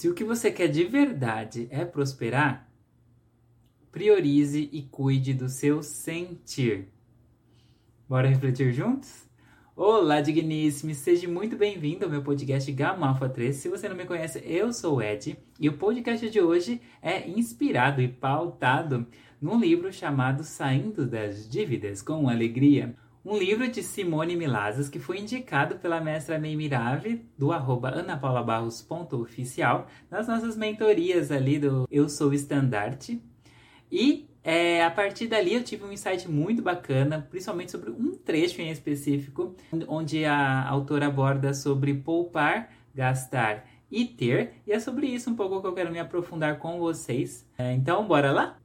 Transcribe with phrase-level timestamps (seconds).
[0.00, 2.66] Se o que você quer de verdade é prosperar,
[3.92, 6.88] priorize e cuide do seu sentir.
[8.08, 9.28] Bora refletir juntos?
[9.76, 10.94] Olá, digníssimo!
[10.94, 13.54] Seja muito bem-vindo ao meu podcast Gama Alpha 3.
[13.54, 17.28] Se você não me conhece, eu sou o Ed e o podcast de hoje é
[17.28, 19.06] inspirado e pautado
[19.38, 22.96] num livro chamado Saindo das Dívidas com Alegria.
[23.22, 29.86] Um livro de Simone Milazas que foi indicado pela mestra May Mirave, do arroba anapaulabarros.oficial,
[30.10, 33.22] nas nossas mentorias ali do Eu Sou Estandarte.
[33.92, 38.62] E é, a partir dali eu tive um insight muito bacana, principalmente sobre um trecho
[38.62, 39.54] em específico,
[39.86, 45.60] onde a autora aborda sobre poupar, gastar e ter, e é sobre isso um pouco
[45.60, 47.46] que eu quero me aprofundar com vocês.
[47.58, 48.56] É, então, bora lá?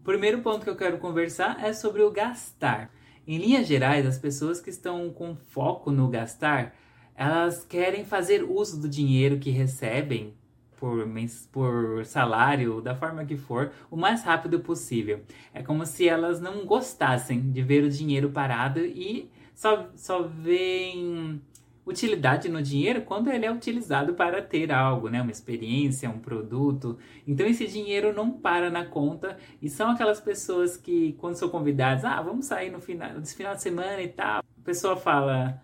[0.00, 2.90] O primeiro ponto que eu quero conversar é sobre o gastar.
[3.26, 6.74] Em linhas gerais, as pessoas que estão com foco no gastar,
[7.14, 10.34] elas querem fazer uso do dinheiro que recebem
[10.76, 11.06] por,
[11.52, 15.20] por salário, da forma que for, o mais rápido possível.
[15.54, 21.40] É como se elas não gostassem de ver o dinheiro parado e só, só veem
[21.84, 25.20] utilidade no dinheiro quando ele é utilizado para ter algo, né?
[25.20, 26.98] Uma experiência, um produto.
[27.26, 32.04] Então esse dinheiro não para na conta e são aquelas pessoas que quando são convidadas,
[32.04, 35.60] ah, vamos sair no final, no final de semana e tal, a pessoa fala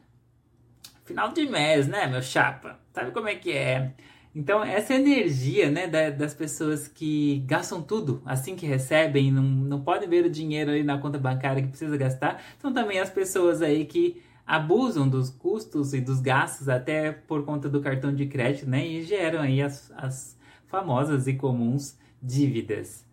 [1.04, 2.78] final de mês, né, meu chapa?
[2.92, 3.94] Sabe como é que é?
[4.34, 10.08] Então, essa energia né, das pessoas que gastam tudo assim que recebem, não, não podem
[10.08, 13.84] ver o dinheiro aí na conta bancária que precisa gastar, são também as pessoas aí
[13.86, 18.88] que abusam dos custos e dos gastos até por conta do cartão de crédito, né?
[18.88, 23.06] E geram aí as, as famosas e comuns dívidas.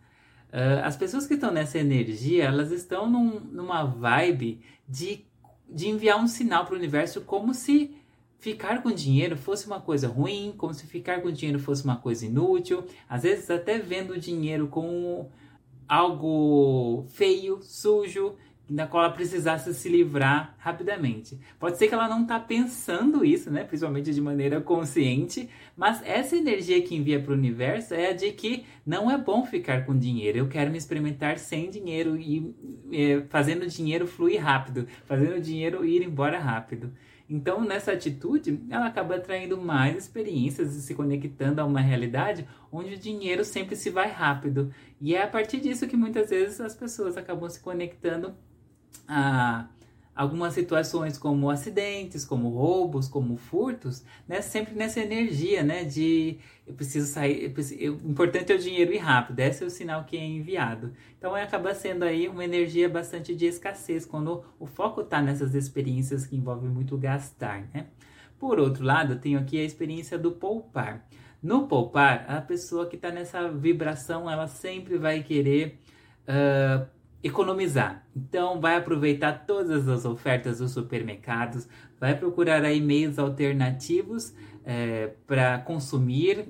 [0.47, 5.25] Uh, as pessoas que estão nessa energia, elas estão num, numa vibe de,
[5.69, 7.93] de enviar um sinal para o universo como se
[8.39, 12.25] ficar com dinheiro fosse uma coisa ruim, como se ficar com dinheiro fosse uma coisa
[12.25, 15.29] inútil, às vezes até vendo o dinheiro como
[15.85, 18.35] algo feio, sujo,
[18.69, 21.39] da qual ela precisasse se livrar rapidamente.
[21.59, 23.63] Pode ser que ela não está pensando isso, né?
[23.63, 28.31] Principalmente de maneira consciente, mas essa energia que envia para o universo é a de
[28.31, 30.39] que não é bom ficar com dinheiro.
[30.39, 32.53] Eu quero me experimentar sem dinheiro e
[32.91, 36.91] é, fazendo dinheiro fluir rápido, fazendo dinheiro ir embora rápido.
[37.27, 42.93] Então, nessa atitude, ela acaba atraindo mais experiências e se conectando a uma realidade onde
[42.93, 44.71] o dinheiro sempre se vai rápido.
[45.01, 48.35] E é a partir disso que muitas vezes as pessoas acabam se conectando
[50.15, 54.41] algumas situações como acidentes, como roubos, como furtos, né?
[54.41, 55.83] Sempre nessa energia, né?
[55.83, 59.39] De eu preciso sair, eu o importante é o dinheiro ir rápido.
[59.41, 60.93] Esse é o sinal que é enviado.
[61.17, 66.25] Então acaba sendo aí uma energia bastante de escassez quando o foco está nessas experiências
[66.25, 67.87] que envolvem muito gastar, né?
[68.39, 71.05] Por outro lado, tenho aqui a experiência do poupar.
[71.41, 75.79] No poupar, a pessoa que está nessa vibração, ela sempre vai querer
[76.27, 76.85] uh,
[77.25, 78.05] economizar.
[78.15, 81.67] Então, vai aproveitar todas as ofertas dos supermercados,
[81.99, 84.31] vai procurar aí meios alternativos
[84.65, 86.47] é, para consumir,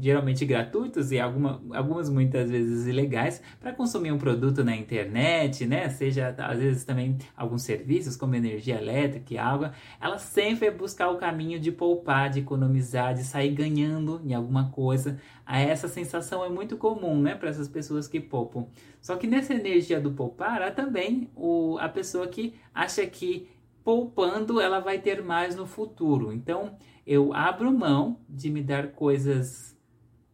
[0.00, 5.88] geralmente gratuitos e alguma, algumas muitas vezes ilegais, para consumir um produto na internet, né?
[5.90, 9.72] Seja às vezes também alguns serviços como energia elétrica e água.
[10.00, 14.70] Ela sempre vai buscar o caminho de poupar, de economizar, de sair ganhando em alguma
[14.70, 15.20] coisa.
[15.46, 18.66] Essa sensação é muito comum, né, para essas pessoas que poupam.
[19.00, 23.48] Só que nessa energia do poupar, há também o, a pessoa que acha que
[23.88, 26.30] poupando ela vai ter mais no futuro.
[26.30, 26.76] Então,
[27.08, 29.74] eu abro mão de me dar coisas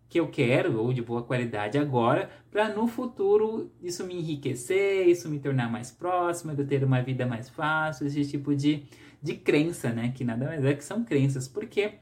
[0.09, 5.29] que eu quero ou de boa qualidade agora, para no futuro isso me enriquecer, isso
[5.29, 8.83] me tornar mais próximo, eu ter uma vida mais fácil, esse tipo de,
[9.23, 10.13] de crença, né?
[10.15, 11.93] Que nada mais é que são crenças, porque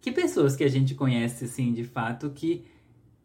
[0.00, 2.64] que pessoas que a gente conhece, assim, de fato, que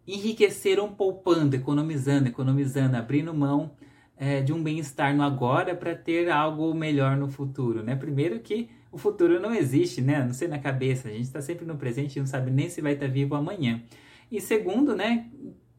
[0.06, 3.72] enriqueceram poupando, economizando, economizando, abrindo mão
[4.18, 7.96] é, de um bem-estar no agora para ter algo melhor no futuro, né?
[7.96, 10.24] Primeiro que o futuro não existe, né?
[10.24, 12.82] Não sei na cabeça, a gente está sempre no presente e não sabe nem se
[12.82, 13.82] vai estar tá vivo amanhã.
[14.32, 15.30] E segundo, né?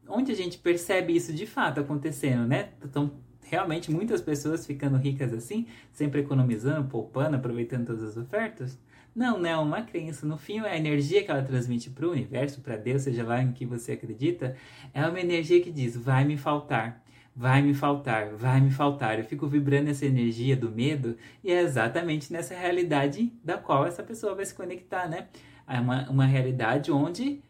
[0.07, 2.69] Onde a gente percebe isso de fato acontecendo, né?
[2.83, 3.11] Então,
[3.41, 8.77] realmente muitas pessoas ficando ricas assim, sempre economizando, poupando, aproveitando todas as ofertas?
[9.15, 10.25] Não, não, é uma crença.
[10.25, 13.51] No fim, a energia que ela transmite para o universo, para Deus, seja lá em
[13.51, 14.55] que você acredita,
[14.93, 17.03] é uma energia que diz: vai me faltar
[17.39, 19.17] vai me faltar, vai me faltar.
[19.17, 24.03] Eu fico vibrando essa energia do medo e é exatamente nessa realidade da qual essa
[24.03, 25.29] pessoa vai se conectar, né?
[25.65, 27.41] É uma, uma realidade onde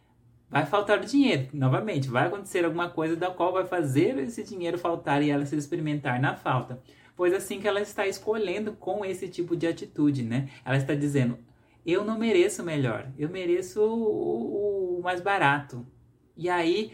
[0.47, 1.47] vai faltar o dinheiro.
[1.51, 5.56] Novamente, vai acontecer alguma coisa da qual vai fazer esse dinheiro faltar e ela se
[5.56, 6.80] experimentar na falta.
[7.15, 10.50] Pois assim que ela está escolhendo com esse tipo de atitude, né?
[10.63, 11.39] Ela está dizendo:
[11.83, 15.86] eu não mereço melhor, eu mereço o o mais barato.
[16.39, 16.94] E aí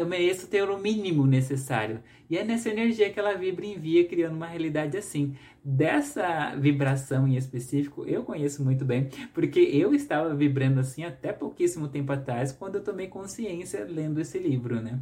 [0.00, 2.00] eu mereço ter o mínimo necessário.
[2.28, 5.36] E é nessa energia que ela vibra e envia, criando uma realidade assim.
[5.64, 11.86] Dessa vibração em específico, eu conheço muito bem, porque eu estava vibrando assim até pouquíssimo
[11.86, 14.98] tempo atrás, quando eu tomei consciência lendo esse livro, né?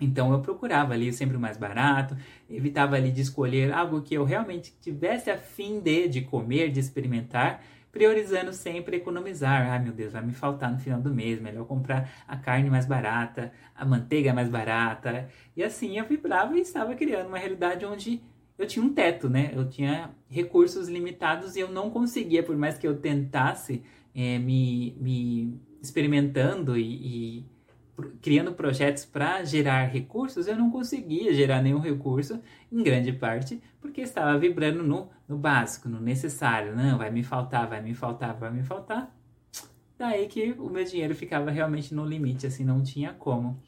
[0.00, 2.16] Então eu procurava ali sempre o mais barato,
[2.50, 6.80] evitava ali de escolher algo que eu realmente tivesse a fim de, de comer, de
[6.80, 7.62] experimentar,
[7.94, 9.70] priorizando sempre economizar.
[9.70, 12.86] Ai meu Deus, vai me faltar no final do mês, melhor comprar a carne mais
[12.86, 15.28] barata, a manteiga mais barata.
[15.56, 18.20] E assim eu vibrava e estava criando uma realidade onde
[18.58, 19.52] eu tinha um teto, né?
[19.54, 23.82] Eu tinha recursos limitados e eu não conseguia, por mais que eu tentasse
[24.12, 27.46] é, me, me experimentando e, e
[28.20, 34.00] criando projetos para gerar recursos, eu não conseguia gerar nenhum recurso, em grande parte, porque
[34.00, 36.74] estava vibrando no, no básico, no necessário.
[36.74, 39.14] Não, vai me faltar, vai me faltar, vai me faltar.
[39.96, 43.60] Daí que o meu dinheiro ficava realmente no limite, assim, não tinha como.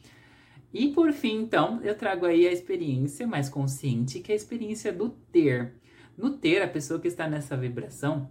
[0.73, 4.93] E por fim, então, eu trago aí a experiência mais consciente, que é a experiência
[4.93, 5.75] do ter.
[6.19, 8.29] No ter, a pessoa que está nessa vibração,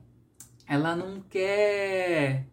[0.67, 2.47] ela não quer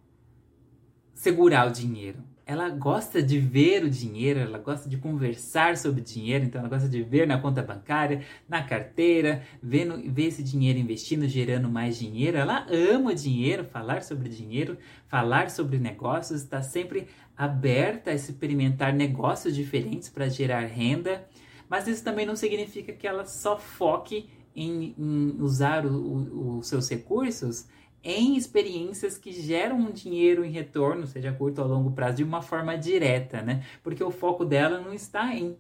[1.15, 6.45] segurar o dinheiro ela gosta de ver o dinheiro, ela gosta de conversar sobre dinheiro,
[6.45, 10.79] então ela gosta de ver na conta bancária, na carteira, ver, no, ver esse dinheiro
[10.79, 12.37] investindo, gerando mais dinheiro.
[12.37, 17.07] Ela ama dinheiro, falar sobre dinheiro, falar sobre negócios, está sempre
[17.37, 21.27] aberta a experimentar negócios diferentes para gerar renda,
[21.69, 27.67] mas isso também não significa que ela só foque em, em usar os seus recursos
[28.05, 32.25] em experiências que geram um dinheiro em retorno, seja a curto ou longo prazo, de
[32.25, 33.65] uma forma direta, né?
[33.83, 35.57] Porque o foco dela não está em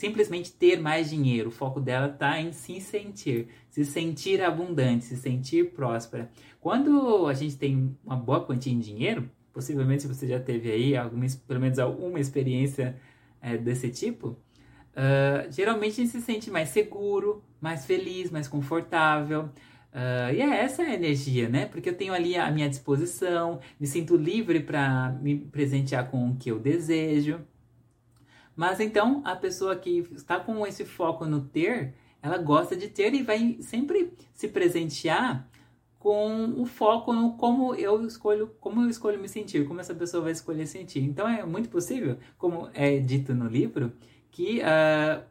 [0.00, 5.16] simplesmente ter mais dinheiro, o foco dela está em se sentir, se sentir abundante, se
[5.16, 6.30] sentir próspera.
[6.58, 11.26] Quando a gente tem uma boa quantia em dinheiro, possivelmente você já teve aí alguma,
[11.46, 12.96] pelo menos alguma experiência
[13.42, 19.50] é, desse tipo, uh, geralmente a gente se sente mais seguro, mais feliz, mais confortável.
[19.92, 21.66] Uh, e é essa a energia, né?
[21.66, 26.36] Porque eu tenho ali a minha disposição, me sinto livre para me presentear com o
[26.36, 27.40] que eu desejo.
[28.54, 33.14] Mas então a pessoa que está com esse foco no ter, ela gosta de ter
[33.14, 35.48] e vai sempre se presentear
[35.98, 40.22] com o foco no como eu escolho, como eu escolho me sentir, como essa pessoa
[40.22, 41.00] vai escolher sentir.
[41.00, 43.92] Então é muito possível, como é dito no livro,
[44.30, 45.22] que uh,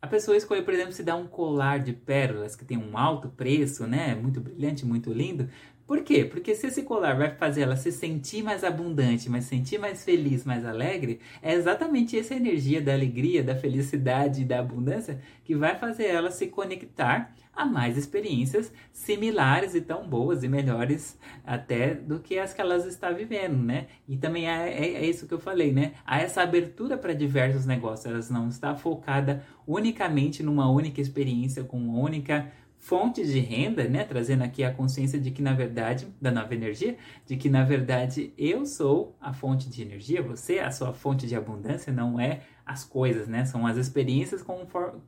[0.00, 3.28] a pessoa escolhe, por exemplo, se dar um colar de pérolas que tem um alto
[3.28, 4.14] preço, né?
[4.14, 5.48] Muito brilhante, muito lindo.
[5.86, 6.24] Por quê?
[6.24, 10.44] Porque se esse colar vai fazer ela se sentir mais abundante, mas sentir mais feliz,
[10.44, 15.78] mais alegre, é exatamente essa energia da alegria, da felicidade e da abundância que vai
[15.78, 22.18] fazer ela se conectar a mais experiências similares e tão boas e melhores até do
[22.18, 23.86] que as que elas está vivendo, né?
[24.08, 25.92] E também é, é, é isso que eu falei, né?
[26.04, 31.78] Há essa abertura para diversos negócios, elas não está focada unicamente numa única experiência com
[31.78, 34.04] uma única fontes de renda, né?
[34.04, 36.96] Trazendo aqui a consciência de que, na verdade, da nova energia,
[37.26, 41.26] de que, na verdade, eu sou a fonte de energia, você é a sua fonte
[41.26, 43.44] de abundância, não é as coisas, né?
[43.44, 44.44] São as experiências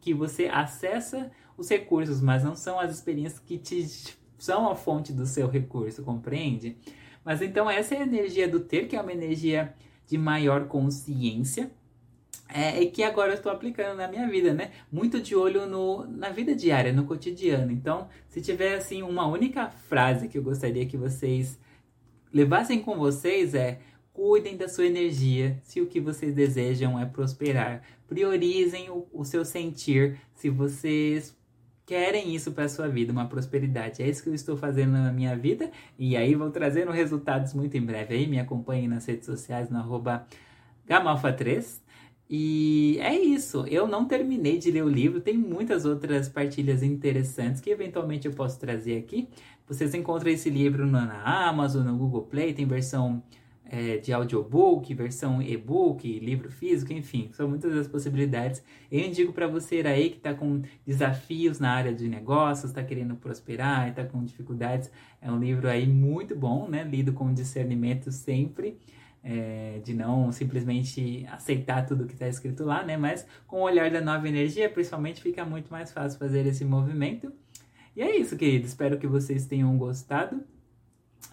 [0.01, 3.87] que você acessa os recursos, mas não são as experiências que te
[4.39, 6.77] são a fonte do seu recurso, compreende?
[7.25, 9.75] Mas então essa é a energia do ter, que é uma energia
[10.07, 11.71] de maior consciência,
[12.49, 14.71] é, e que agora eu estou aplicando na minha vida, né?
[14.91, 17.71] Muito de olho no, na vida diária, no cotidiano.
[17.71, 21.59] Então, se tiver assim uma única frase que eu gostaria que vocês
[22.33, 23.81] levassem com vocês é
[24.13, 27.83] cuidem da sua energia se o que vocês desejam é prosperar.
[28.09, 31.37] Priorizem o, o seu sentir se vocês
[31.85, 34.03] querem isso para sua vida, uma prosperidade.
[34.03, 37.77] É isso que eu estou fazendo na minha vida e aí vou trazendo resultados muito
[37.77, 38.15] em breve.
[38.15, 40.27] Aí me acompanhem nas redes sociais no arroba
[40.89, 41.81] gamalfa3
[42.31, 43.65] e é isso.
[43.67, 48.35] Eu não terminei de ler o livro, tem muitas outras partilhas interessantes que eventualmente eu
[48.35, 49.29] posso trazer aqui.
[49.67, 53.23] Vocês encontram esse livro na Amazon, no Google Play, tem versão
[53.65, 58.63] é, de audiobook, versão e-book, livro físico, enfim, são muitas as possibilidades.
[58.91, 63.15] Eu indico para você aí que está com desafios na área de negócios, está querendo
[63.17, 66.83] prosperar, está com dificuldades, é um livro aí muito bom, né?
[66.83, 68.79] Lido com discernimento sempre
[69.29, 72.97] é, de não simplesmente aceitar tudo que está escrito lá, né?
[72.97, 77.31] Mas com o olhar da nova energia, principalmente, fica muito mais fácil fazer esse movimento.
[77.95, 78.65] E é isso, querido.
[78.65, 80.43] Espero que vocês tenham gostado.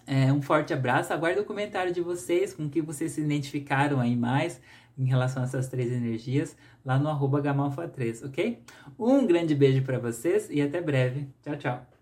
[0.06, 1.10] É, um forte abraço.
[1.14, 4.60] Aguardo o comentário de vocês, com que vocês se identificaram aí mais
[4.98, 8.62] em relação a essas três energias, lá no arroba gamalfa3, ok?
[8.98, 11.28] Um grande beijo para vocês e até breve.
[11.42, 11.95] Tchau, tchau.